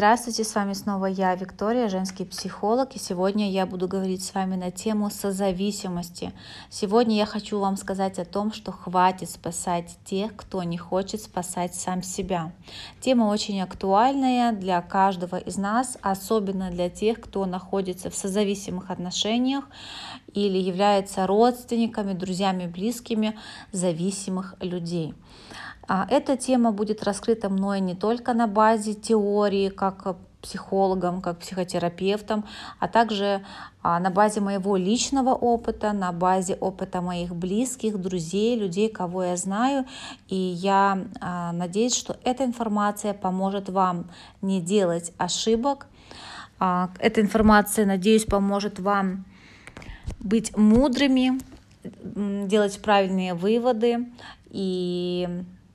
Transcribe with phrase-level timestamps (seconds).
[0.00, 4.56] Здравствуйте, с вами снова я, Виктория, женский психолог, и сегодня я буду говорить с вами
[4.56, 6.32] на тему созависимости.
[6.70, 11.74] Сегодня я хочу вам сказать о том, что хватит спасать тех, кто не хочет спасать
[11.74, 12.50] сам себя.
[13.02, 19.66] Тема очень актуальная для каждого из нас, особенно для тех, кто находится в созависимых отношениях
[20.34, 23.38] или является родственниками, друзьями, близкими
[23.72, 25.14] зависимых людей.
[25.88, 32.44] А эта тема будет раскрыта мной не только на базе теории, как психологом, как психотерапевтом,
[32.78, 33.44] а также
[33.82, 39.36] а, на базе моего личного опыта, на базе опыта моих близких, друзей, людей, кого я
[39.36, 39.86] знаю.
[40.28, 44.10] И я а, надеюсь, что эта информация поможет вам
[44.42, 45.86] не делать ошибок.
[46.98, 49.24] Эта информация, надеюсь, поможет вам
[50.18, 51.40] быть мудрыми,
[52.46, 54.06] делать правильные выводы
[54.50, 55.28] и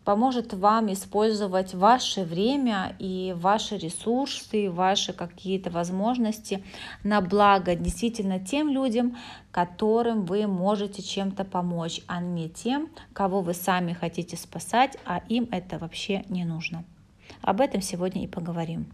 [0.06, 6.64] поможет вам использовать ваше время и ваши ресурсы, ваши какие-то возможности
[7.04, 9.18] на благо действительно тем людям,
[9.52, 15.50] которым вы можете чем-то помочь, а не тем, кого вы сами хотите спасать, а им
[15.52, 16.86] это вообще не нужно.
[17.42, 18.86] Об этом сегодня и поговорим.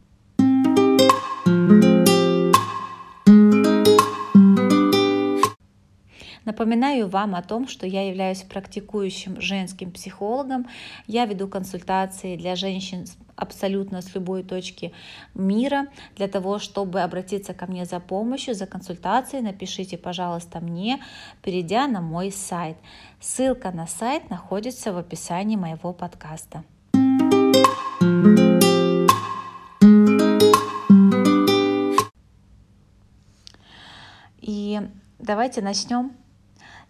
[6.43, 10.67] Напоминаю вам о том, что я являюсь практикующим женским психологом.
[11.05, 14.91] Я веду консультации для женщин абсолютно с любой точки
[15.35, 15.87] мира.
[16.15, 20.99] Для того, чтобы обратиться ко мне за помощью, за консультацией, напишите, пожалуйста, мне,
[21.43, 22.77] перейдя на мой сайт.
[23.19, 26.63] Ссылка на сайт находится в описании моего подкаста.
[34.39, 34.81] И
[35.19, 36.13] давайте начнем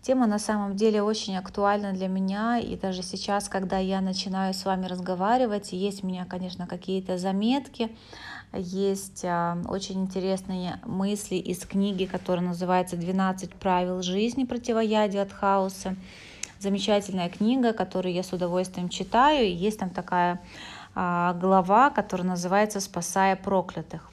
[0.02, 4.66] Тема на самом деле очень актуальна для меня, и даже сейчас, когда я начинаю с
[4.66, 7.96] вами разговаривать, есть у меня, конечно, какие-то заметки,
[8.52, 15.96] есть а, очень интересные мысли из книги, которая называется «12 правил жизни противоядия от хаоса».
[16.60, 19.56] Замечательная книга, которую я с удовольствием читаю.
[19.56, 20.42] Есть там такая
[20.96, 24.10] а, глава, которая называется «Спасая проклятых».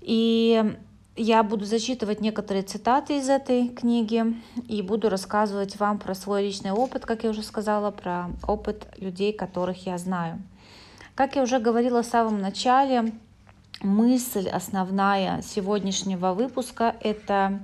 [0.00, 0.74] И
[1.16, 4.24] я буду зачитывать некоторые цитаты из этой книги
[4.68, 9.32] и буду рассказывать вам про свой личный опыт, как я уже сказала, про опыт людей,
[9.32, 10.42] которых я знаю.
[11.14, 13.12] Как я уже говорила в самом начале,
[13.80, 17.60] мысль основная сегодняшнего выпуска— это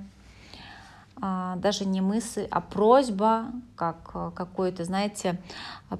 [1.23, 5.39] а, даже не мысль, а просьба, как а, какой-то, знаете,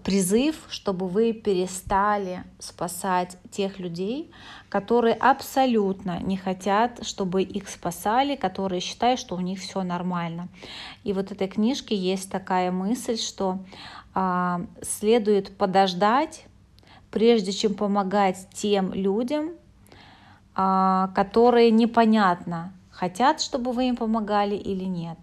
[0.03, 4.31] призыв, чтобы вы перестали спасать тех людей,
[4.71, 10.47] которые абсолютно не хотят, чтобы их спасали, которые считают, что у них все нормально.
[11.03, 13.59] И вот этой книжке есть такая мысль, что
[14.13, 16.45] а, следует подождать,
[17.11, 19.49] прежде чем помогать тем людям,
[20.55, 25.17] а, которые непонятно, хотят, чтобы вы им помогали или нет,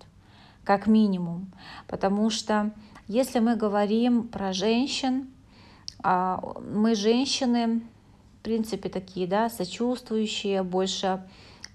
[0.63, 1.51] как минимум.
[1.87, 2.71] Потому что
[3.07, 5.31] если мы говорим про женщин,
[6.03, 6.39] а,
[6.71, 7.81] мы женщины,
[8.39, 11.25] в принципе, такие, да, сочувствующие, больше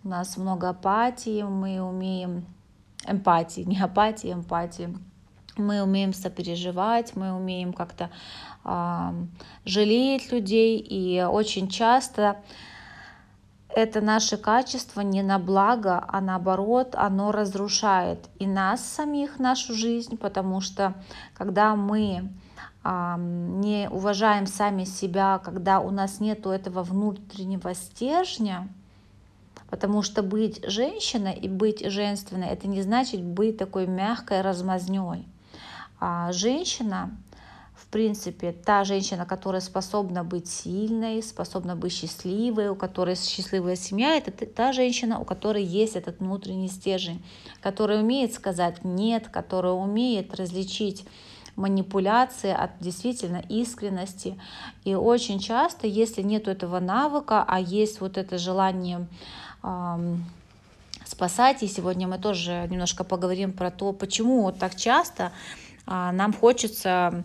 [0.04, 2.46] у нас много апатии, мы умеем
[3.08, 4.96] эмпатии, не апатии, эмпатии.
[5.56, 8.10] Мы умеем сопереживать, мы умеем как-то
[8.66, 9.12] э,
[9.66, 12.38] жалеть людей, и очень часто
[13.70, 20.18] это наше качество не на благо, а наоборот, оно разрушает и нас самих, нашу жизнь,
[20.18, 20.96] потому что
[21.34, 22.30] когда мы
[22.84, 28.68] не уважаем сами себя, когда у нас нет этого внутреннего стержня,
[29.70, 35.26] потому что быть женщиной и быть женственной, это не значит быть такой мягкой размазней.
[36.00, 37.12] А женщина
[37.76, 44.16] в принципе, та женщина, которая способна быть сильной, способна быть счастливой, у которой счастливая семья,
[44.16, 47.24] это та женщина, у которой есть этот внутренний стержень,
[47.62, 51.06] которая умеет сказать «нет», которая умеет различить
[51.56, 54.40] манипуляции от действительно искренности.
[54.84, 59.08] И очень часто, если нет этого навыка, а есть вот это желание
[61.06, 65.32] спасать, и сегодня мы тоже немножко поговорим про то, почему вот так часто
[65.86, 67.24] э, нам хочется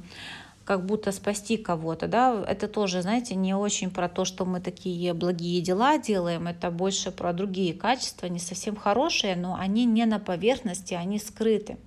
[0.64, 5.14] как будто спасти кого-то, да, это тоже, знаете, не очень про то, что мы такие
[5.14, 10.18] благие дела делаем, это больше про другие качества, не совсем хорошие, но они не на
[10.18, 11.78] поверхности, они скрыты.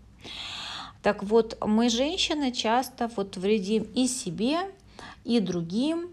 [1.02, 4.60] Так вот, мы, женщины, часто вот вредим и себе,
[5.24, 6.10] и другим,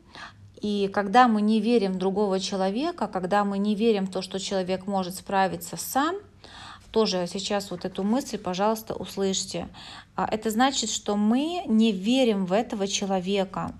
[0.61, 4.41] и когда мы не верим в другого человека, когда мы не верим в то, что
[4.41, 6.17] человек может справиться сам,
[6.91, 9.69] тоже сейчас вот эту мысль, пожалуйста, услышьте.
[10.17, 13.73] А, это значит, что мы не верим в этого человека.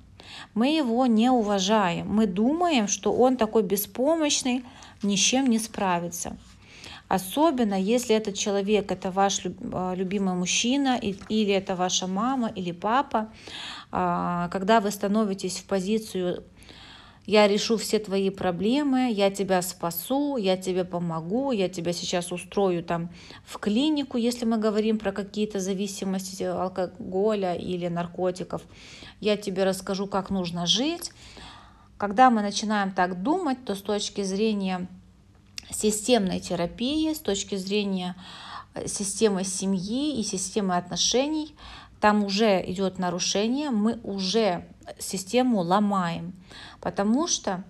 [0.55, 2.07] мы его не уважаем.
[2.15, 4.63] Мы думаем, что он такой беспомощный,
[5.03, 6.37] ни с чем не справится.
[7.09, 9.41] Особенно если этот человек, это ваш
[9.73, 13.29] а, любимый мужчина, или это ваша мама, или папа,
[13.91, 16.45] а, когда вы становитесь в позицию
[17.29, 22.83] я решу все твои проблемы, я тебя спасу, я тебе помогу, я тебя сейчас устрою
[22.83, 23.11] там
[23.45, 28.63] в клинику, если мы говорим про какие-то зависимости алкоголя или наркотиков,
[29.21, 31.13] я тебе расскажу, как нужно жить.
[31.99, 34.89] Когда мы начинаем так думать, то с точки зрения
[35.71, 38.17] системной терапии, с точки зрения
[38.75, 41.55] э, системы семьи и системы отношений,
[42.01, 44.67] там уже идет нарушение, мы уже
[44.99, 46.33] систему ломаем,
[46.81, 47.65] потому что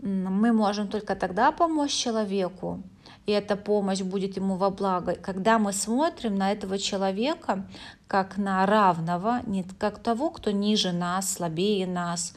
[0.00, 2.82] мы можем только тогда помочь человеку,
[3.26, 7.64] и эта помощь будет ему во благо, когда мы смотрим на этого человека
[8.06, 12.34] как на равного, не как того, кто ниже нас, слабее нас,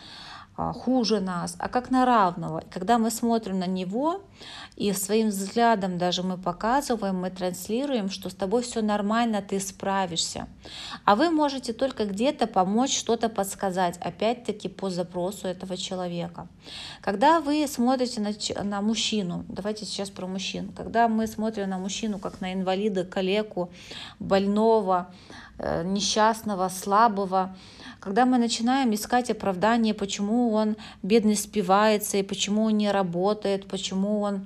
[0.56, 2.60] а, хуже нас, а как на равного.
[2.60, 4.21] И когда мы смотрим на него,
[4.75, 10.48] и своим взглядом даже мы показываем, мы транслируем, что с тобой все нормально, ты справишься.
[11.06, 16.48] А вы можете только где-то помочь, что-то подсказать, опять-таки по запросу этого человека.
[17.02, 22.18] Когда вы смотрите на, на мужчину, давайте сейчас про мужчин, когда мы смотрим на мужчину
[22.18, 23.72] как на инвалида, калеку,
[24.20, 25.14] больного,
[25.60, 27.56] э, несчастного, слабого,
[28.00, 34.20] когда мы начинаем искать оправдание, почему он бедный спивается, и почему он не работает, почему
[34.20, 34.46] он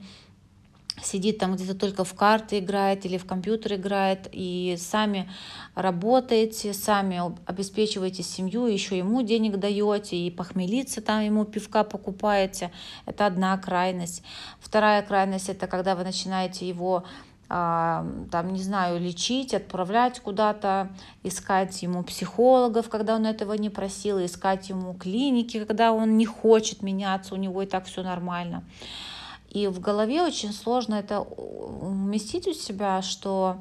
[1.02, 5.30] сидит там где-то только в карты играет или в компьютер играет, и сами
[5.76, 12.72] работаете, сами обеспечиваете семью, еще ему денег даете, и похмелиться там ему пивка покупаете.
[13.06, 14.24] Это одна крайность.
[14.60, 17.04] Вторая крайность– это когда вы начинаете его
[17.50, 20.90] а, там, не знаю, лечить, отправлять куда-то,
[21.24, 26.82] искать ему психологов, когда он этого не просил, искать ему клиники, когда он не хочет
[26.82, 28.66] меняться, у него и так все нормально.
[29.50, 33.58] И в голове очень сложно это уместить у себя, что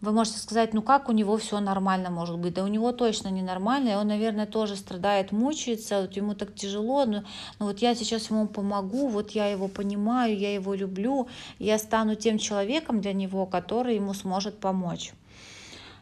[0.00, 2.54] вы можете сказать, ну как у него все нормально может быть?
[2.54, 6.54] Да у него точно не нормально, и он, наверное, тоже страдает, мучается, вот ему так
[6.54, 7.22] тяжело, но,
[7.58, 11.28] но вот я сейчас ему помогу, вот я его понимаю, я его люблю,
[11.58, 15.12] я стану тем человеком для него, который ему сможет помочь.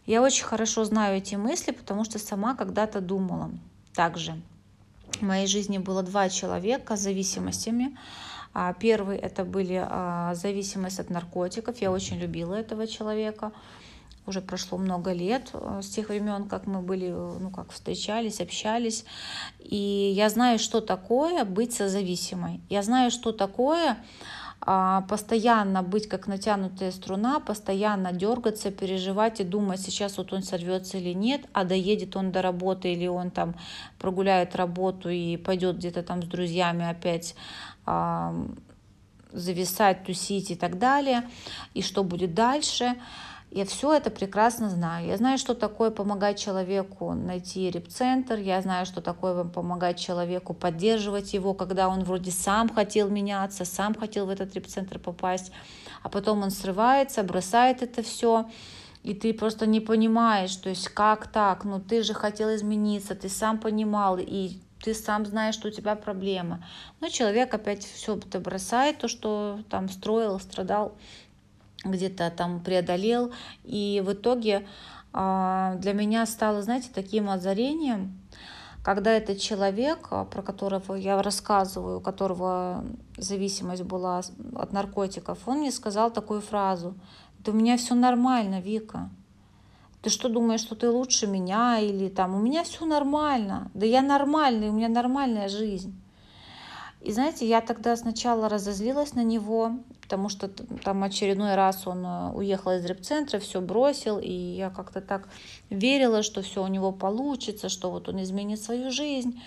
[0.07, 3.51] Я очень хорошо знаю эти мысли, потому что сама когда-то думала
[3.95, 4.41] также.
[5.21, 7.97] В моей жизни было два человека с зависимостями.
[8.61, 11.81] А первый это были а, зависимость от наркотиков.
[11.81, 13.53] Я очень любила этого человека
[14.27, 18.41] уже прошло много лет э, с тех времен, как мы были, э, ну, как встречались,
[18.41, 19.05] общались.
[19.61, 22.61] И я знаю, что такое быть созависимой.
[22.69, 23.97] Я знаю, что такое
[24.61, 30.99] а, постоянно быть как натянутая струна, постоянно дергаться, переживать и думать, сейчас вот он сорвется
[30.99, 33.55] или нет, а доедет он до работы или он там
[33.99, 37.37] прогуляет работу и пойдет где-то там с друзьями опять
[39.33, 41.29] зависать, тусить и так далее,
[41.75, 42.97] и что будет дальше.
[43.51, 45.07] Я все это прекрасно знаю.
[45.07, 48.35] Я знаю, что такое помогать человеку найти репцентр.
[48.35, 53.95] Я знаю, что такое помогать человеку поддерживать его, когда он вроде сам хотел меняться, сам
[53.95, 55.51] хотел в этот репцентр попасть,
[56.03, 58.51] а потом он срывается, бросает это все.
[59.03, 63.31] И ты просто не понимаешь, то есть как так, ну ты же хотел измениться, ты
[63.31, 66.65] сам понимал, и ты сам знаешь, что у тебя проблемы.
[67.01, 70.95] Но человек опять все это бросает, то, что там строил, страдал,
[71.85, 73.33] где-то там преодолел.
[73.65, 74.67] И в итоге
[75.13, 78.21] а, для меня стало, знаете, таким озарением,
[78.85, 82.85] когда этот человек, а, про которого я рассказываю, у которого
[83.17, 84.23] зависимость была
[84.55, 86.95] от наркотиков, он мне сказал такую фразу.
[87.41, 89.11] Да у меня все нормально, Вика.
[90.03, 93.71] Ты что думаешь, что ты лучше меня или там, у меня все нормально.
[93.75, 95.95] Да я нормальный, у меня нормальная жизнь.
[97.01, 102.33] И знаете, я тогда сначала разозлилась на него, потому что там очередной раз он э,
[102.33, 105.29] уехал из репцентра, все бросил, и я как-то так
[105.71, 109.41] верила, что все у него получится, что вот он изменит свою жизнь.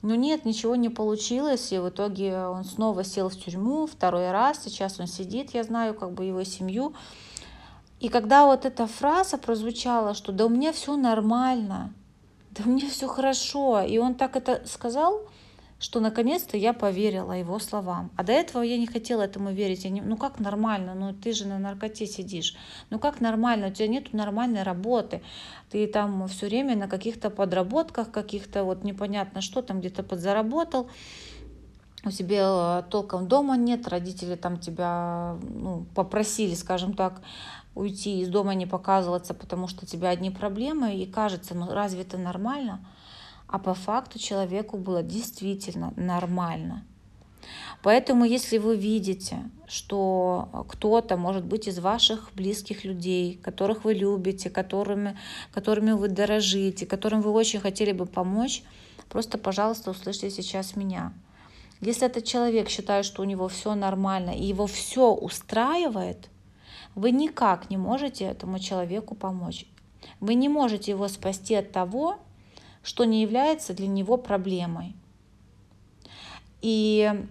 [0.00, 4.62] Но нет, ничего не получилось, и в итоге он снова сел в тюрьму второй раз,
[4.62, 6.94] сейчас он сидит, я знаю как бы его семью.
[8.04, 11.94] И когда вот эта фраза прозвучала, что да у меня все нормально,
[12.50, 15.22] да у меня все хорошо, и он так это сказал,
[15.78, 18.10] что наконец-то я поверила его словам.
[18.16, 19.84] А до этого я не хотела этому верить.
[19.84, 20.92] Я не, ну как нормально?
[20.94, 22.54] Ну ты же на наркоте сидишь.
[22.90, 23.68] Ну как нормально?
[23.68, 25.22] У тебя нет нормальной работы.
[25.70, 30.90] Ты там все время на каких-то подработках, каких-то вот непонятно что там где-то подзаработал
[32.06, 37.22] у тебя э, толком дома нет, родители там тебя ну, попросили, скажем так,
[37.74, 42.02] уйти из дома, не показываться, потому что у тебя одни проблемы, и кажется, ну разве
[42.02, 42.80] это нормально?
[43.54, 46.84] а по факту человеку было действительно нормально.
[47.84, 54.50] Поэтому, если вы видите, что кто-то, может быть, из ваших близких людей, которых вы любите,
[54.50, 55.16] которыми,
[55.52, 58.64] которыми вы дорожите, которым вы очень хотели бы помочь,
[59.08, 61.12] просто, пожалуйста, услышьте сейчас меня.
[61.80, 66.28] Если этот человек считает, что у него все нормально и его все устраивает,
[66.94, 69.66] вы никак не можете этому человеку помочь.
[70.20, 72.18] Вы не можете его спасти от того,
[72.82, 74.94] что не является для него проблемой.
[76.60, 77.26] И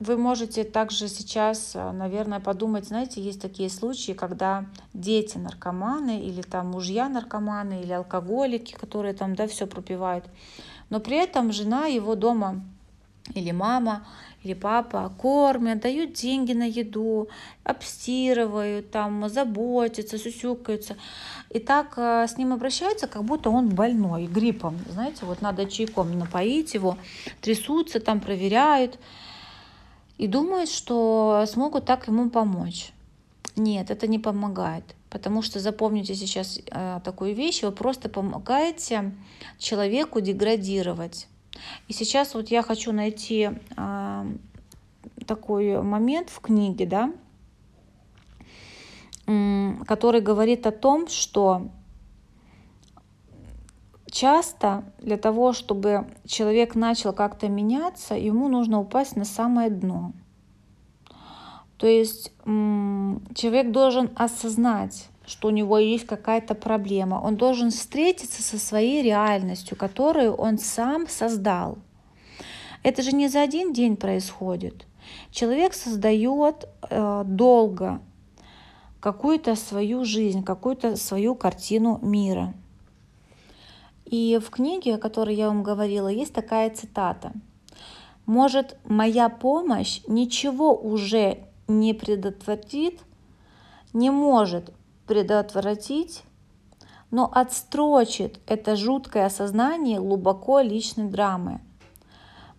[0.00, 6.72] вы можете также сейчас, наверное, подумать, знаете, есть такие случаи, когда дети наркоманы или там
[6.72, 10.24] мужья наркоманы или алкоголики, которые там, да, все пропивают,
[10.90, 12.62] но при этом жена его дома
[13.34, 14.06] или мама
[14.44, 17.28] или папа кормят, дают деньги на еду,
[17.64, 20.96] обстирывают, там, заботятся, сюсюкаются.
[21.50, 24.78] И так э, с ним обращаются, как будто он больной, гриппом.
[24.90, 26.98] Знаете, вот надо чайком напоить его,
[27.40, 28.98] трясутся, там проверяют.
[30.18, 32.92] И думают, что смогут так ему помочь.
[33.56, 34.84] Нет, это не помогает.
[35.10, 39.12] Потому что запомните сейчас э, такую вещь, вы просто помогаете
[39.58, 41.28] человеку деградировать.
[41.88, 44.24] И сейчас вот я хочу найти э,
[45.26, 47.12] такой момент в книге, да,
[49.86, 51.68] который говорит о том, что
[54.10, 60.12] часто для того, чтобы человек начал как-то меняться, ему нужно упасть на самое дно.
[61.78, 67.20] То есть человек должен осознать, что у него есть какая-то проблема.
[67.22, 71.78] Он должен встретиться со своей реальностью, которую он сам создал.
[72.82, 74.86] Это же не за один день происходит.
[75.30, 78.00] Человек создает э, долго
[79.00, 82.54] какую-то свою жизнь, какую-то свою картину мира.
[84.04, 87.32] И в книге, о которой я вам говорила, есть такая цитата.
[88.26, 91.38] Может, моя помощь ничего уже
[91.68, 93.00] не предотвратит,
[93.92, 94.72] не может
[95.06, 96.22] предотвратить,
[97.10, 101.60] но отстрочит это жуткое осознание глубоко личной драмы.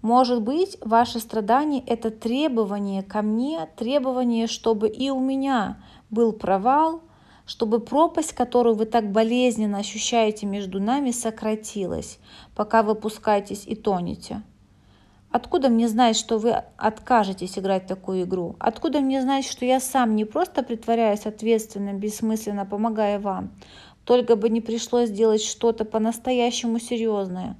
[0.02, 7.02] Может быть, ваше страдание– это требование ко мне, требование, чтобы и у меня был провал,
[7.46, 12.20] чтобы пропасть, которую вы так болезненно ощущаете между нами, сократилась,
[12.56, 14.44] пока вы пускаетесь и тонете.
[15.36, 18.56] Откуда мне знать, что вы откажетесь играть такую игру?
[18.58, 23.52] Откуда мне знать, что я сам не просто притворяюсь ответственным, бессмысленно помогая вам,
[24.06, 27.58] только бы не пришлось делать что-то по-настоящему серьезное,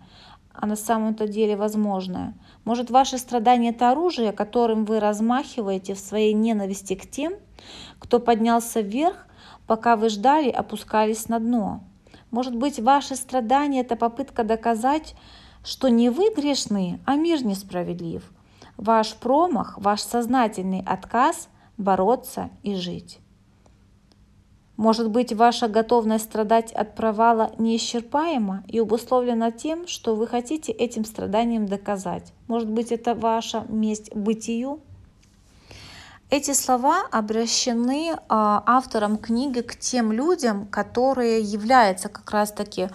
[0.54, 2.34] а на самом-то деле возможное?
[2.64, 7.34] Может, ваше страдание– это оружие, которым вы размахиваете в своей ненависти к тем,
[8.00, 9.28] кто поднялся вверх,
[9.68, 11.84] пока вы ждали, опускались на дно?
[12.32, 15.14] Может быть, ваше страдание– это попытка доказать,
[15.66, 18.24] что не вы грешны, а мир несправедлив.
[18.78, 23.20] Ваш промах, ваш сознательный отказ бороться и жить.
[24.78, 31.06] Может быть, ваша готовность страдать от провала неисчерпаема и обусловлена тем, что вы хотите этим
[31.06, 32.34] страданием доказать.
[32.48, 34.82] Может быть, это ваша месть бытию?
[36.30, 42.90] Эти слова обращены а, автором книги к тем людям, которые являются как раз-таки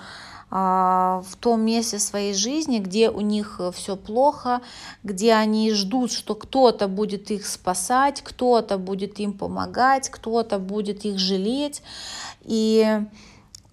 [0.51, 4.63] в том месте своей жизни, где у них э, все плохо,
[5.05, 11.21] где они ждут, что кто-то будет их спасать, кто-то будет им помогать, кто-то будет их
[11.21, 11.83] жалеть.
[12.43, 13.01] И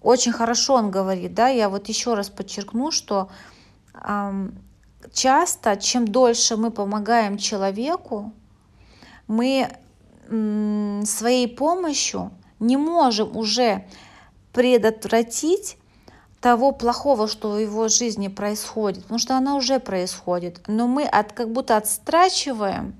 [0.02, 3.28] очень хорошо он говорит, да, я вот еще раз подчеркну, что
[5.12, 8.32] часто, чем дольше мы помогаем человеку,
[9.26, 9.68] мы
[10.28, 12.30] своей помощью
[12.60, 13.86] не можем уже
[14.52, 15.77] предотвратить
[16.40, 21.32] того плохого, что в его жизни происходит, потому что она уже происходит, но мы от,
[21.32, 22.94] как будто отстрачиваем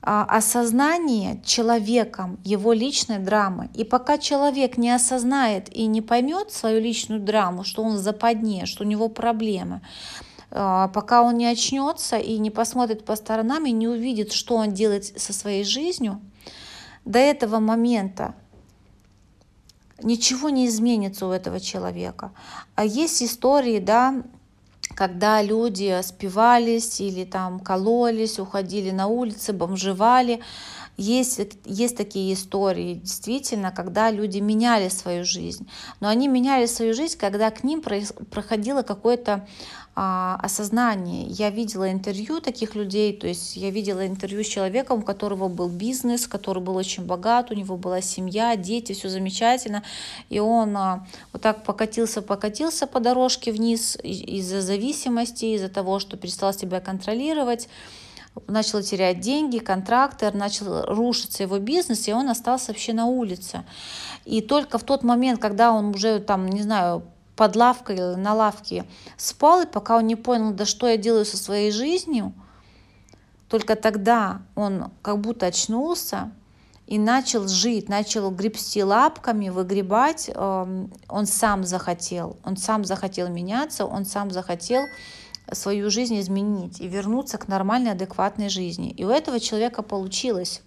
[0.00, 3.70] а, осознание человеком его личной драмы.
[3.74, 8.66] И пока человек не осознает и не поймет свою личную драму, что он в западне,
[8.66, 9.80] что у него проблемы,
[10.50, 14.72] а, пока он не очнется и не посмотрит по сторонам и не увидит, что он
[14.72, 16.20] делает со своей жизнью,
[17.04, 18.34] до этого момента
[20.02, 22.32] ничего не изменится у этого человека.
[22.74, 24.22] А есть истории, да,
[24.94, 30.40] когда люди спивались или там кололись, уходили на улицы, бомжевали,
[30.96, 35.66] Есть, есть такие истории, действительно, когда люди меняли свою жизнь.
[36.00, 37.82] Но они меняли свою жизнь, когда к ним
[38.30, 39.48] проходило какое-то
[39.94, 41.26] осознание.
[41.26, 45.68] Я видела интервью таких людей, то есть я видела интервью с человеком, у которого был
[45.68, 49.84] бизнес, который был очень богат, у него была семья, дети, все замечательно,
[50.30, 56.16] и он а, вот так покатился, покатился по дорожке вниз из-за зависимости, из-за того, что
[56.16, 57.68] перестал себя контролировать,
[58.48, 63.64] начал терять деньги, контракты, начал рушиться его бизнес, и он остался вообще на улице.
[64.24, 67.04] И только в тот момент, когда он уже там, не знаю,
[67.36, 68.84] под лавкой или на лавке
[69.16, 72.32] спал, и пока он не понял, да что я делаю со своей жизнью,
[73.48, 76.32] только тогда он как будто очнулся
[76.86, 80.30] и начал жить, начал гребсти лапками, выгребать.
[80.34, 84.84] Эм, он сам захотел, он сам захотел меняться, он сам захотел
[85.52, 88.90] свою жизнь изменить и вернуться к нормальной, адекватной жизни.
[88.90, 90.62] И у этого человека получилось.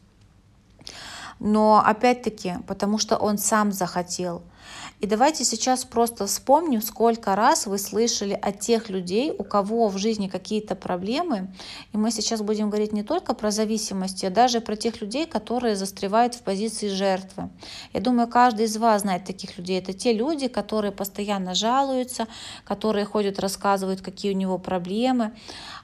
[1.40, 4.44] Но опять-таки, потому что он сам захотел–
[5.00, 9.98] и давайте сейчас просто вспомним, сколько раз вы слышали от тех людей, у кого в
[10.00, 11.54] жизни какие-то проблемы.
[11.94, 15.76] И мы сейчас будем говорить не только про зависимости, а даже про тех людей, которые
[15.76, 17.50] застревают в позиции жертвы.
[17.94, 19.78] Я думаю, каждый из вас знает таких людей.
[19.78, 22.26] Это те люди, которые постоянно жалуются,
[22.66, 25.32] которые ходят, рассказывают, какие у него проблемы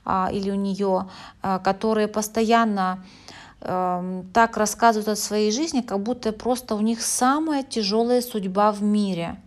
[0.06, 1.08] а, или у нее,
[1.44, 3.06] а, которые постоянно
[3.66, 8.84] Эм, так рассказывают о своей жизни, как будто просто у них самая тяжелая судьба в
[8.84, 9.38] мире.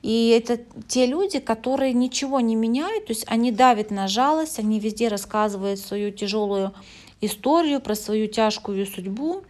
[0.00, 4.80] И это те люди, которые ничего не меняют, то есть они давят на жалость, они
[4.80, 6.72] везде рассказывают свою тяжелую
[7.20, 9.42] историю, про свою тяжкую судьбу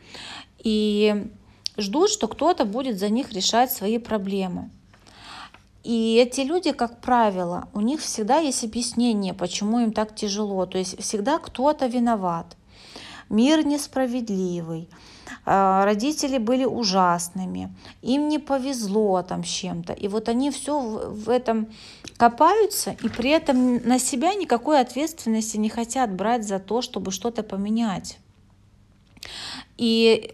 [0.58, 1.28] и
[1.76, 4.70] ждут, что кто-то будет за них решать свои проблемы.
[5.84, 10.66] И эти люди, как правило, у них всегда есть объяснение, почему им так тяжело.
[10.66, 12.56] То есть всегда кто-то виноват
[13.30, 14.88] мир несправедливый,
[15.46, 19.92] а, родители были ужасными, им не повезло там с чем-то.
[19.92, 21.68] И вот они все в этом
[22.16, 27.42] копаются, и при этом на себя никакой ответственности не хотят брать за то, чтобы что-то
[27.42, 28.18] поменять.
[29.78, 30.32] И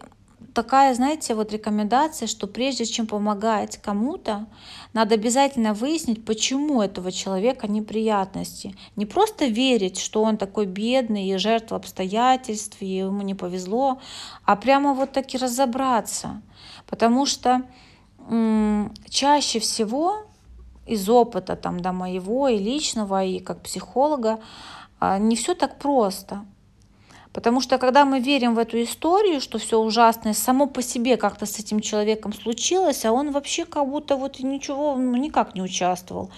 [0.57, 4.47] такая, знаете, вот рекомендация, что прежде чем помогать кому-то,
[4.91, 8.75] надо обязательно выяснить, почему этого человека неприятности.
[8.95, 13.99] Не просто верить, что он такой бедный и жертва обстоятельств, и ему не повезло,
[14.45, 16.41] а прямо вот таки разобраться.
[16.87, 17.61] Потому что
[18.27, 20.23] м- чаще всего
[20.87, 24.39] из опыта там, да, моего и личного, и как психолога,
[24.99, 26.45] а, не все так просто.
[27.37, 31.45] Потому что когда мы верим в эту историю, что все ужасное само по себе как-то
[31.45, 36.31] с этим человеком случилось, а он вообще как будто вот ничего ну, никак не участвовал.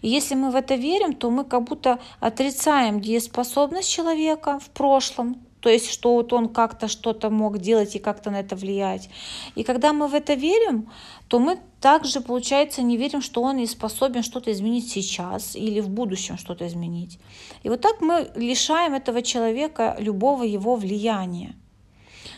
[0.00, 5.45] И если мы в это верим, то мы как будто отрицаем дееспособность человека в прошлом,
[5.66, 9.10] то есть что вот он как-то что-то мог делать и как-то на это влиять.
[9.56, 10.88] И когда мы в это верим,
[11.26, 15.88] то мы также, получается, не верим, что он и способен что-то изменить сейчас или в
[15.88, 17.18] будущем что-то изменить.
[17.64, 21.56] И вот так мы лишаем этого человека любого его влияния.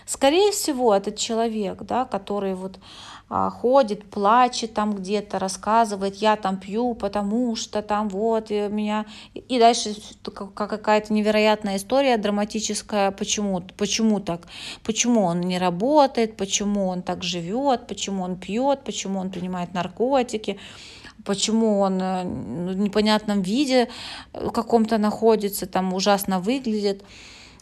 [0.07, 2.79] Скорее всего, этот человек, да, который вот
[3.29, 9.05] ходит, плачет там где-то, рассказывает, я там пью, потому что там вот и меня...
[9.35, 14.49] И дальше какая-то невероятная история драматическая, почему, почему так,
[14.83, 20.59] почему он не работает, почему он так живет, почему он пьет, почему он принимает наркотики,
[21.27, 23.89] почему он э, в непонятном виде
[24.33, 27.05] каком-то находится, там ужасно выглядит.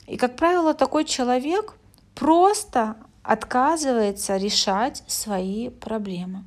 [0.06, 1.74] И, как правило, такой человек
[2.14, 6.44] просто отказывается решать свои проблемы.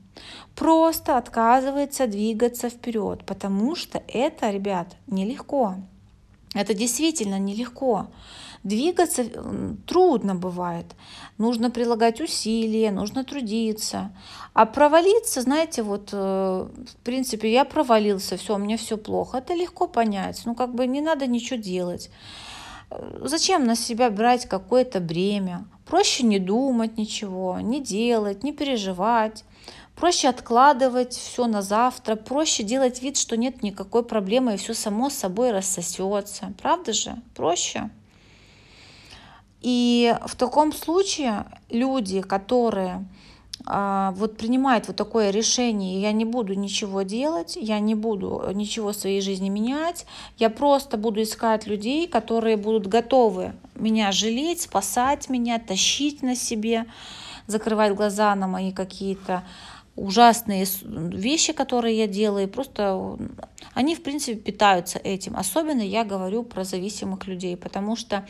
[0.55, 5.75] Просто отказывается двигаться вперед, потому что это, ребят, нелегко.
[6.55, 8.07] Это действительно нелегко.
[8.63, 9.23] Двигаться
[9.85, 10.85] трудно бывает.
[11.37, 14.11] Нужно прилагать усилия, нужно трудиться.
[14.53, 19.37] А провалиться, знаете, вот, э, в принципе, я провалился, все, меня все плохо.
[19.37, 20.41] Это легко понять.
[20.45, 22.09] Ну, как бы не надо ничего делать.
[23.21, 25.65] Зачем на себя брать какое-то бремя?
[25.86, 29.43] Проще не думать ничего, не делать, не переживать.
[29.95, 35.10] Проще откладывать все на завтра, проще делать вид, что нет никакой проблемы, и все само
[35.10, 36.54] собой рассосется.
[36.62, 37.15] Правда же?
[37.36, 37.89] Проще.
[39.62, 43.06] И в таком случае люди, которые
[43.69, 48.95] вот принимает вот такое решение, я не буду ничего делать, я не буду ничего в
[48.95, 50.08] своей жизни менять,
[50.39, 56.86] я просто буду искать людей, которые будут готовы меня жалеть, спасать меня, тащить на себе,
[57.45, 59.43] закрывать глаза на мои какие-то
[59.95, 63.17] ужасные вещи, которые я делаю, просто
[63.73, 65.36] они, в принципе, питаются этим.
[65.38, 68.25] Особенно я говорю про зависимых людей, потому что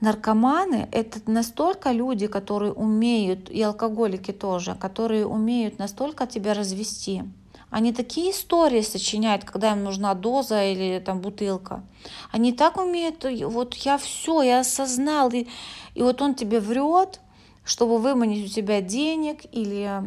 [0.00, 7.22] наркоманы— это настолько люди, которые умеют, и алкоголики тоже, которые умеют настолько тебя развести.
[7.70, 11.84] Они такие истории сочиняют, когда им нужна доза или там бутылка.
[12.32, 15.46] Они так умеют, вот я все, я осознал, и,
[15.94, 17.20] и вот он тебе врет,
[17.64, 20.02] чтобы выманить у тебя денег или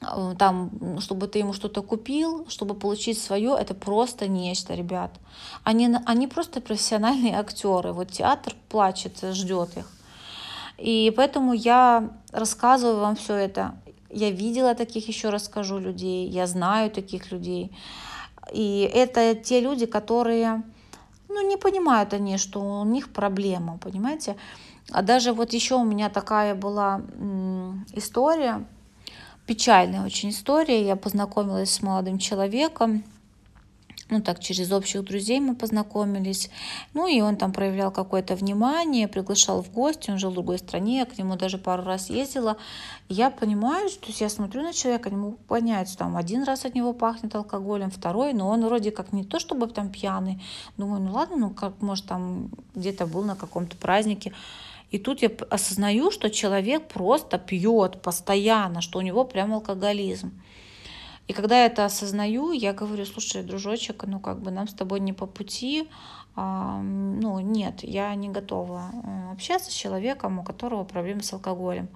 [0.00, 5.10] там, чтобы ты ему что-то купил, чтобы получить свое, это просто нечто, ребят.
[5.64, 7.92] Они, они просто профессиональные актеры.
[7.92, 9.90] Вот театр плачет, ждет их.
[10.78, 13.80] И поэтому я рассказываю вам все это.
[14.10, 16.28] Я видела таких, еще расскажу, людей.
[16.28, 17.76] Я знаю таких людей.
[18.52, 20.62] И это те люди, которые,
[21.28, 24.36] ну, не понимают они, что у них проблема, понимаете?
[24.92, 27.00] А даже вот еще у меня такая была
[27.92, 28.66] история,
[29.46, 30.86] печальная очень история.
[30.86, 33.04] Я познакомилась с молодым человеком.
[34.08, 36.48] Ну, так, через общих друзей мы познакомились.
[36.94, 40.12] Ну, и он там проявлял какое-то внимание, приглашал в гости.
[40.12, 42.56] Он жил в другой стране, я к нему даже пару раз ездила.
[43.08, 46.76] Я понимаю, что я смотрю на человека, не могу понять, что там один раз от
[46.76, 50.40] него пахнет алкоголем, второй, но он вроде как не то, чтобы там пьяный.
[50.76, 54.32] Думаю, ну ладно, ну как, может, там где-то был на каком-то празднике.
[54.90, 60.32] И тут я осознаю, что человек просто пьет постоянно, что у него прям алкоголизм.
[61.26, 65.00] И когда я это осознаю, я говорю, слушай, дружочек, ну как бы нам с тобой
[65.00, 65.88] не по пути,
[66.36, 71.88] а, ну нет, я не готова э, общаться с человеком, у которого проблемы с алкоголем.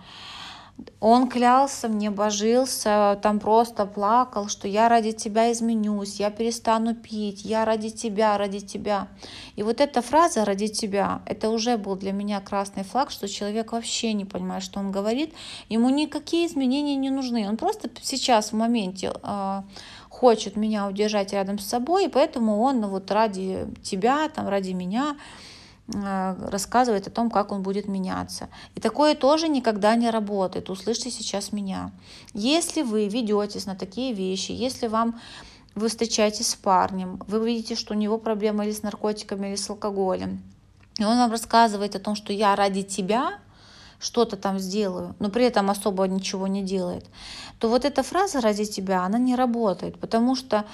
[1.01, 7.45] Он клялся мне, божился, там просто плакал, что я ради тебя изменюсь, я перестану пить,
[7.45, 9.09] я ради тебя, ради тебя.
[9.57, 13.73] И вот эта фраза «ради тебя»— это уже был для меня красный флаг, что человек
[13.73, 15.35] вообще не понимает, что он говорит,
[15.69, 17.49] ему никакие изменения не нужны.
[17.49, 19.62] Он просто сейчас в моменте э,
[20.09, 25.16] хочет меня удержать рядом с собой, и поэтому он вот ради тебя, там, ради меня
[25.92, 28.48] рассказывает о том, как он будет меняться.
[28.74, 30.70] И такое тоже никогда не работает.
[30.70, 31.92] Услышьте сейчас меня.
[32.35, 35.20] Если вы ведетесь на такие вещи, если вам
[35.74, 39.70] вы встречаетесь с парнем, вы видите, что у него проблемы или с наркотиками, или с
[39.70, 40.42] алкоголем,
[40.98, 43.38] и он вам рассказывает о том, что я ради тебя
[43.98, 47.07] что-то там сделаю, но при этом особо ничего не делает,
[47.59, 50.64] то вот эта фраза ради тебя, она не работает, потому что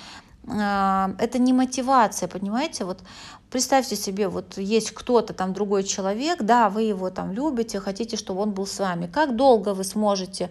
[0.49, 2.85] это не мотивация, понимаете?
[2.85, 3.03] Вот
[3.49, 8.41] Представьте себе, вот есть кто-то там другой человек, да, вы его там любите, хотите, чтобы
[8.41, 9.07] он был с вами.
[9.07, 10.51] Как долго вы сможете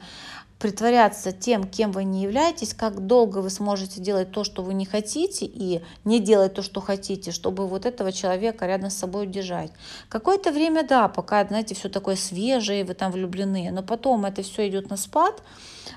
[0.60, 4.86] притворяться тем, кем вы не являетесь, как долго вы сможете делать то, что вы не
[4.86, 9.72] хотите, и не делать то, что хотите, чтобы вот этого человека рядом с собой удержать.
[10.08, 14.68] Какое-то время, да, пока, знаете, все такое свежее, вы там влюблены, но потом это все
[14.70, 15.44] идет на спад,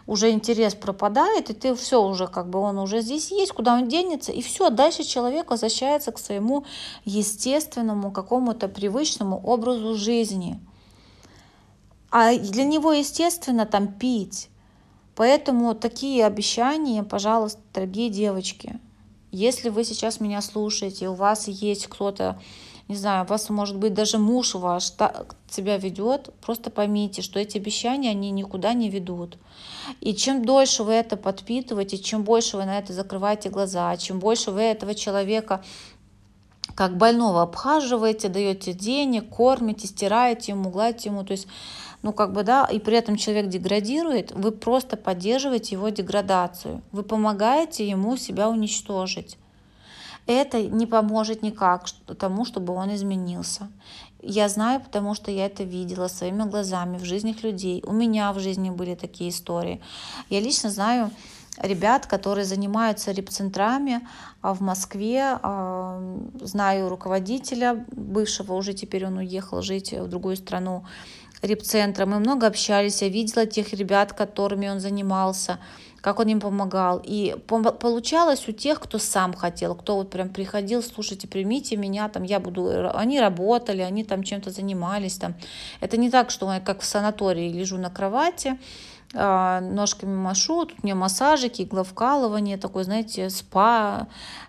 [0.07, 3.89] уже интерес пропадает, и ты все уже, как бы он уже здесь есть, куда он
[3.89, 6.65] денется, и все, дальше человек возвращается к своему
[7.05, 10.59] естественному, какому-то привычному образу жизни.
[12.11, 14.49] А для него, естественно, там пить.
[15.15, 18.79] Поэтому такие обещания, пожалуйста, дорогие девочки,
[19.31, 22.41] если вы сейчас меня слушаете, у вас есть кто-то,
[22.87, 27.39] не знаю, у вас может быть даже муж ваш так себя ведет, просто поймите, что
[27.39, 29.37] эти обещания, они никуда не ведут.
[30.01, 34.51] И чем дольше вы это подпитываете, чем больше вы на это закрываете глаза, чем больше
[34.51, 35.63] вы этого человека
[36.75, 41.49] как больного обхаживаете, даете денег, кормите, стираете ему, гладите ему, то есть
[42.03, 47.03] ну как бы, да, и при этом человек деградирует, вы просто поддерживаете его деградацию, вы
[47.03, 49.37] помогаете ему себя уничтожить.
[50.27, 51.87] Это не поможет никак
[52.19, 53.71] тому, чтобы он изменился.
[54.21, 57.83] Я знаю, потому что я это видела своими глазами в жизнях людей.
[57.87, 59.81] У меня в жизни были такие истории.
[60.29, 61.11] Я лично знаю
[61.63, 64.07] ребят, которые занимаются репцентрами
[64.43, 65.39] а, в Москве.
[65.43, 66.01] А,
[66.41, 70.85] знаю руководителя бывшего, уже теперь он уехал жить в другую страну
[71.43, 72.07] репцентра.
[72.07, 75.59] Мы много общались, я видела тех ребят, которыми он занимался,
[76.01, 77.01] как он им помогал.
[77.05, 82.23] И получалось у тех, кто сам хотел, кто вот прям приходил, слушайте, примите меня, там
[82.23, 85.19] я буду, они работали, они там чем-то занимались.
[85.19, 85.35] Там.
[85.81, 88.59] Это не так, что я как в санатории лежу на кровати,
[89.13, 94.07] ножками машу, тут у меня массажики, игловкалывание, такой, знаете, спа,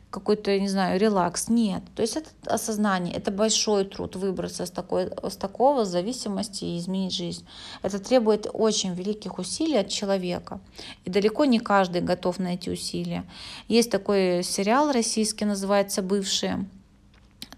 [0.10, 1.50] какой-то, не знаю, релакс.
[1.50, 1.84] Нет.
[1.96, 7.14] То есть это осознание, это большой труд выбраться с, такой, с такого зависимости и изменить
[7.14, 7.46] жизнь.
[7.84, 10.60] Это требует очень великих усилий от человека.
[11.06, 13.24] И далеко не каждый готов на эти усилия.
[13.68, 16.66] Есть такой сериал российский, называется «Бывшие».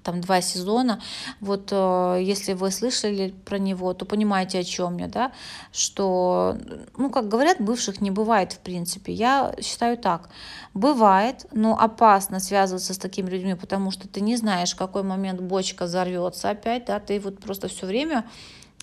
[0.04, 1.02] Там два сезона.
[1.40, 5.32] Вот э, если вы слышали про него, то понимаете, о чем я, да,
[5.72, 6.58] что,
[6.98, 9.14] ну, как говорят, бывших не бывает в принципе.
[9.14, 10.30] Я считаю так,
[10.74, 15.42] бывает, но опасно связываться с такими людьми, потому что ты не знаешь, в какой момент
[15.42, 18.26] бочка взорвется опять, да, ты вот просто все время,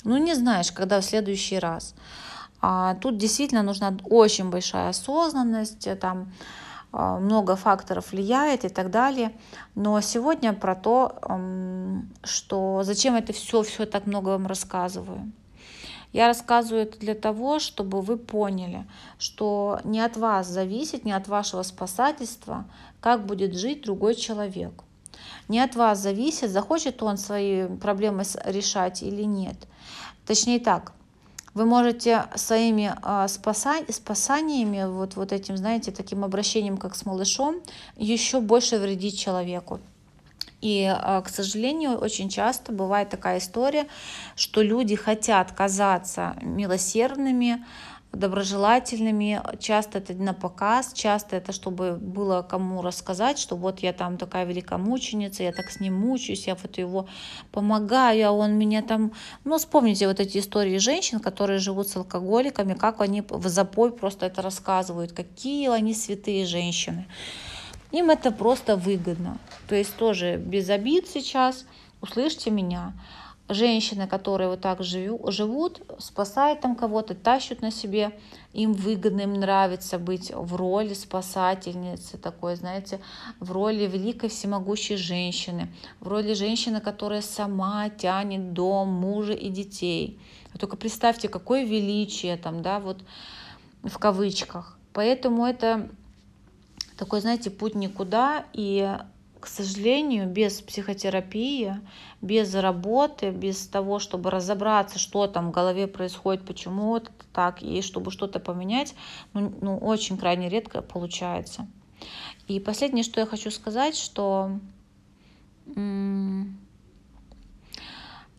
[0.05, 1.95] ну, не знаешь, когда в следующий раз.
[2.61, 9.33] А тут действительно нужна очень большая осознанность, там, а, много факторов влияет и так далее.
[9.75, 11.19] Но сегодня про то,
[12.25, 15.31] что зачем это все, все так много вам рассказываю.
[16.13, 18.87] Я рассказываю это для того, чтобы вы поняли,
[19.19, 22.65] что не от вас зависит, не от вашего спасательства,
[23.01, 24.73] как будет жить другой человек.
[25.49, 29.57] Не от вас зависит, захочет он свои проблемы решать или нет.
[30.27, 30.93] Точнее так,
[31.59, 37.57] вы можете своими а, спасаниями, вот, вот этим, знаете, таким обращением, как с малышом,
[37.97, 39.81] еще больше вредить человеку.
[40.61, 43.89] И, а, к сожалению, очень часто бывает такая история,
[44.37, 47.65] что люди хотят казаться милосердными,
[48.13, 49.41] доброжелательными.
[49.59, 54.45] Часто это на показ, часто это чтобы было кому рассказать, что вот я там такая
[54.45, 57.07] великомученица, я так с ним мучаюсь, я вот его
[57.53, 59.13] помогаю, а он меня там...
[59.45, 64.27] Ну, вспомните вот эти истории женщин, которые живут с алкоголиками, как они в запой просто
[64.27, 67.07] это рассказывают, какие они святые женщины.
[67.93, 69.39] Им это просто выгодно.
[69.69, 71.65] То есть тоже без обид сейчас,
[72.01, 72.95] услышьте меня
[73.49, 78.19] женщины, которые вот так живут, спасают там кого-то, тащат на себе,
[78.53, 83.01] им выгодно, им нравится быть в роли спасательницы, такой, знаете,
[83.41, 90.21] в роли великой всемогущей женщины, в роли женщины, которая сама тянет дом, мужа и детей.
[90.59, 92.99] Только представьте, какое величие там, да, вот
[93.83, 94.77] в кавычках.
[94.93, 95.89] Поэтому это
[96.97, 98.99] такой, знаете, путь никуда, и
[99.41, 101.77] к сожалению, без психотерапии,
[102.21, 107.83] без работы, без того, чтобы разобраться, что там в голове происходит, почему это так, и
[107.83, 108.95] чтобы что-то поменять,
[109.33, 111.67] ну, ну очень крайне редко получается.
[112.47, 114.59] И последнее, что я хочу сказать, что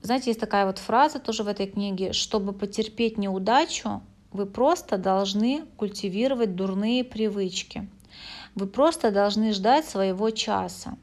[0.02, 5.66] знаете, есть такая вот фраза тоже в этой книге, чтобы потерпеть неудачу, вы просто должны
[5.78, 7.88] культивировать дурные привычки.
[8.56, 10.98] Вы просто должны ждать своего часа.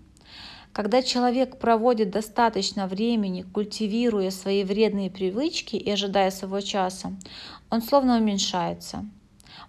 [0.73, 7.17] Когда человек проводит достаточно времени, культивируя свои вредные привычки и ожидая своего часа,
[7.71, 9.07] он словно уменьшается.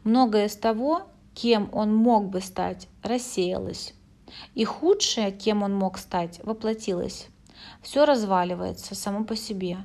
[0.03, 3.93] Многое из того, кем он мог бы стать, рассеялось.
[4.53, 7.27] И худшее, кем он мог стать, воплотилось.
[7.81, 9.77] Все разваливается само по себе,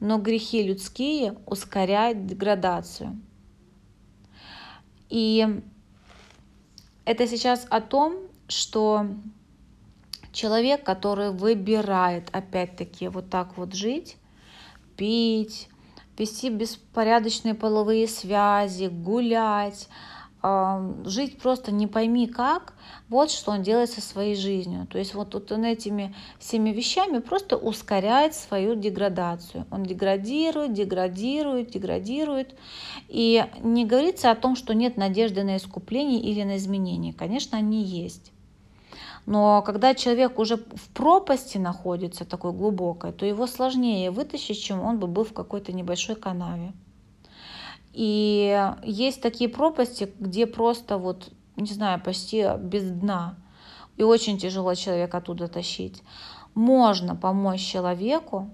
[0.00, 3.20] но грехи людские ускоряют деградацию.
[5.08, 5.62] И
[7.04, 8.16] это сейчас о том,
[8.48, 9.06] что
[10.32, 14.16] человек, который выбирает опять-таки вот так вот жить,
[14.96, 15.68] пить,
[16.18, 19.88] вести беспорядочные половые связи, гулять,
[21.04, 22.74] жить просто не пойми как,
[23.08, 24.86] вот что он делает со своей жизнью.
[24.90, 29.66] То есть вот, вот он этими всеми вещами просто ускоряет свою деградацию.
[29.70, 32.54] Он деградирует, деградирует, деградирует.
[33.08, 37.14] И не говорится о том, что нет надежды на искупление или на изменение.
[37.14, 38.30] Конечно, они есть.
[39.26, 44.98] Но когда человек уже в пропасти находится такой глубокой, то его сложнее вытащить, чем он
[44.98, 46.74] бы был в какой-то небольшой канаве.
[47.94, 53.36] И есть такие пропасти, где просто вот, не знаю, почти без дна.
[53.96, 56.02] И очень тяжело человека оттуда тащить.
[56.56, 58.50] Можно помочь человеку.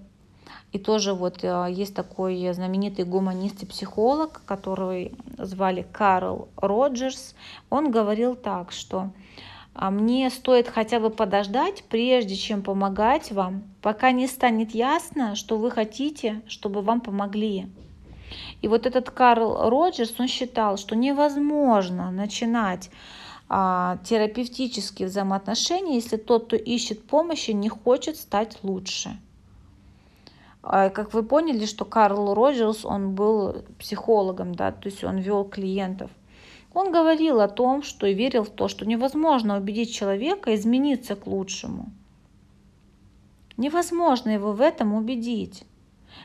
[0.71, 7.35] И тоже вот э, есть такой знаменитый гуманист и психолог, которого звали Карл Роджерс.
[7.71, 9.09] Он говорил так, что
[9.73, 15.57] «А мне стоит хотя бы подождать, прежде чем помогать вам, пока не станет ясно, что
[15.57, 17.67] вы хотите, чтобы вам помогли.
[18.61, 22.89] И вот этот Карл Роджерс, он считал, что невозможно начинать
[23.49, 29.19] а, терапевтические взаимоотношения, если тот, кто ищет помощи, не хочет стать лучше.
[30.63, 35.43] А, как вы поняли, что Карл Роджерс, он был психологом, да, то есть он вел
[35.43, 36.11] клиентов.
[36.73, 41.27] Он говорил о том, что и верил в то, что невозможно убедить человека измениться к
[41.27, 41.91] лучшему.
[43.57, 45.65] Невозможно его в этом убедить.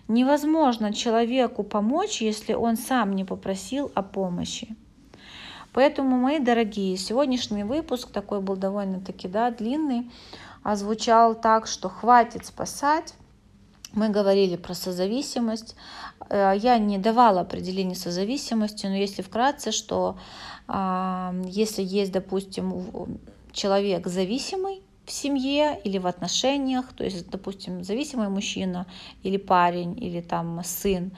[0.08, 4.76] Невозможно человеку помочь, если он сам не попросил о помощи.
[5.72, 10.10] Поэтому, мои дорогие, сегодняшний выпуск такой был довольно-таки да, длинный,
[10.62, 13.14] озвучал так, что хватит спасать.
[13.92, 15.76] Мы говорили про созависимость.
[16.30, 20.16] Э, я не давала определения созависимости, но если вкратце, что
[20.68, 23.18] а, если есть, допустим,
[23.52, 28.86] человек зависимый, в семье или в отношениях, то есть, допустим, зависимый мужчина
[29.22, 31.12] или парень, или там сын,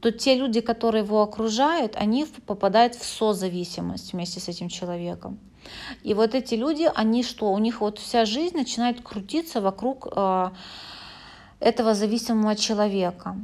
[0.00, 5.38] то те люди, которые его окружают, они попадают в созависимость вместе с этим человеком.
[6.02, 7.52] И вот эти люди, они что?
[7.52, 10.50] У них вот вся жизнь начинает крутиться вокруг э,
[11.60, 13.36] этого зависимого человека.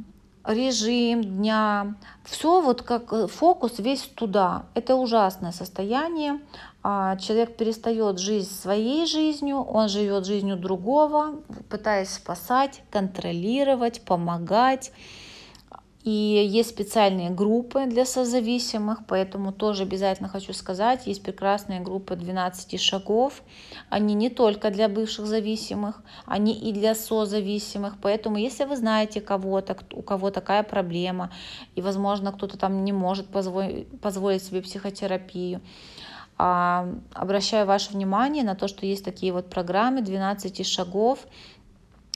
[0.43, 4.65] Режим дня, все вот как э, фокус весь туда.
[4.73, 6.39] Это ужасное состояние.
[6.87, 14.91] А, человек перестает жить своей жизнью, он живет жизнью другого, пытаясь спасать, контролировать, помогать.
[16.03, 22.79] И есть специальные группы для созависимых, поэтому тоже обязательно хочу сказать, есть прекрасные группы 12
[22.79, 23.41] шагов.
[23.89, 27.95] Они не только для бывших зависимых, они и для созависимых.
[27.99, 31.31] Поэтому если вы знаете кого-то, у кого такая проблема,
[31.73, 35.61] и, возможно, кто-то там не может позволить, себе психотерапию,
[36.37, 41.19] обращаю ваше внимание на то, что есть такие вот программы 12 шагов,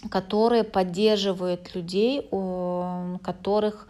[0.09, 3.87] которые поддерживают людей, у которых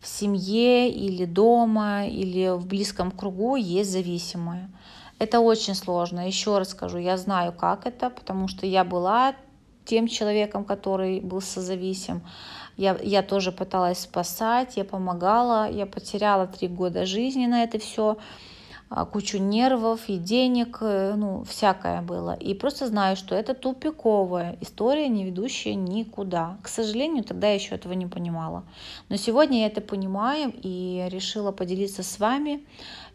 [0.00, 4.70] в семье или дома или в близком кругу есть зависимые.
[5.18, 6.26] Это очень сложно.
[6.26, 9.34] Еще раз скажу, я знаю, как это, потому что я была
[9.84, 12.22] тем человеком, который был созависим.
[12.76, 18.18] Я, я тоже пыталась спасать, я помогала, я потеряла три года жизни на это все.
[18.88, 22.34] А, кучу нервов и денег, э, ну, всякое было.
[22.34, 26.56] И просто знаю, что это тупиковая история, не ведущая никуда.
[26.62, 28.62] К сожалению, тогда я еще этого не понимала.
[29.08, 32.64] Но сегодня я это понимаю и решила поделиться с вами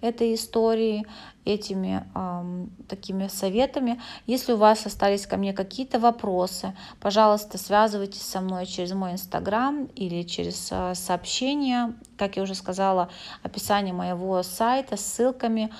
[0.02, 1.06] этой историей,
[1.46, 4.00] этими э, такими советами.
[4.28, 9.86] Если у вас остались ко мне какие-то вопросы, пожалуйста, связывайтесь со мной через мой инстаграм
[9.96, 13.10] или через э, сообщение, как я уже сказала,
[13.44, 15.72] описание моего сайта с ссылками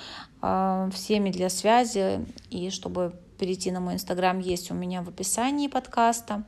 [0.42, 5.68] э, всеми для связи и чтобы перейти на мой инстаграм, есть у меня в описании
[5.68, 6.44] подкаста.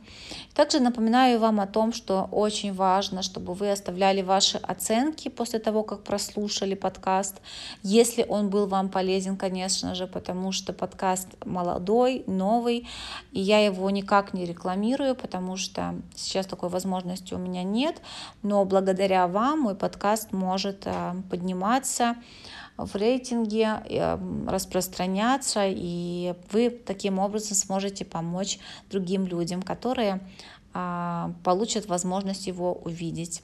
[0.53, 5.81] Также напоминаю вам о том, что очень важно, чтобы вы оставляли ваши оценки после того,
[5.81, 7.41] как прослушали подкаст,
[7.81, 12.87] если он был вам полезен, конечно же, потому что подкаст молодой, новый,
[13.31, 18.03] и я его никак не рекламирую, потому что сейчас такой возможности у меня нет,
[18.43, 22.17] но благодаря вам мой подкаст может э, подниматься
[22.77, 28.59] в рейтинге, эм, распространяться, и вы таким образом сможете помочь
[28.89, 30.19] другим людям, которые
[30.73, 33.43] а, получат возможность его увидеть.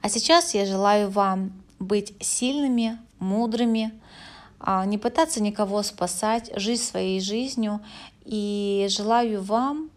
[0.00, 3.92] А сейчас я желаю вам быть сильными, мудрыми,
[4.58, 7.80] а, не пытаться никого спасать, жить своей жизнью.
[8.24, 9.90] И желаю вам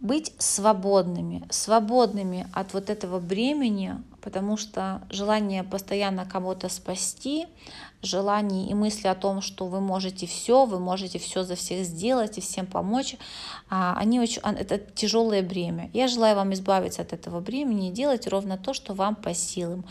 [0.00, 7.46] быть свободными, свободными от вот этого бремени, потому что желание постоянно кого-то спасти,
[8.00, 12.38] желание и мысли о том, что вы можете все, вы можете все за всех сделать
[12.38, 13.16] и всем помочь,
[13.68, 15.90] а, они очень, а, это тяжелое бремя.
[15.92, 19.84] Я желаю вам избавиться от этого бремени и делать ровно то, что вам по силам.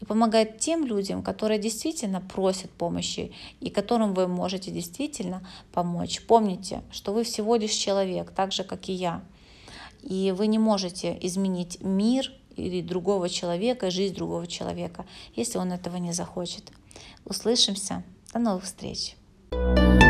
[0.00, 6.22] И помогать тем людям, которые действительно просят помощи и которым вы можете действительно помочь.
[6.26, 9.22] Помните, что вы всего лишь человек, так же, как и я.
[10.02, 15.96] И вы не можете изменить мир, или другого человека, жизнь другого человека, если он этого
[15.96, 16.72] не захочет.
[17.24, 18.02] Услышимся.
[18.32, 19.16] До новых встреч.
[19.50, 20.05] thank you